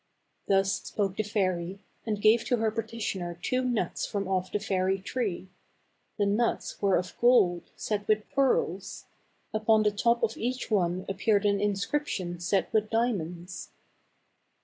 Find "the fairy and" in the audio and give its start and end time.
1.15-2.19